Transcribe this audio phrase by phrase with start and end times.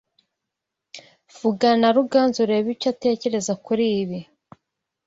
[1.39, 4.19] Vugana na Ruganzu urebe icyo atekereza kuri ibi.